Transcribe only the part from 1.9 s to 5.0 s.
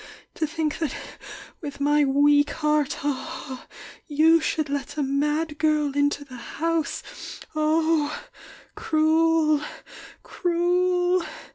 weak heart, you should let